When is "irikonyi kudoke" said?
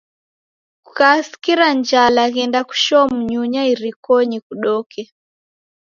3.73-5.01